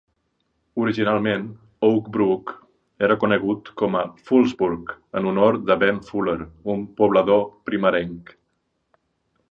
Originalment 0.83 1.43
Oak 1.89 2.07
Brook 2.15 2.53
era 3.09 3.17
conegut 3.25 3.69
com 3.83 3.97
a 4.01 4.03
Fullersburg, 4.29 4.95
en 5.21 5.29
honor 5.33 5.61
de 5.69 5.79
Ben 5.85 6.03
Fuller, 6.09 6.37
un 6.77 6.83
poblador 7.03 7.47
primerenc. 7.71 8.35